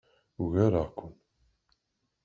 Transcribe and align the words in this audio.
Ugareɣ-ken. 0.41 1.13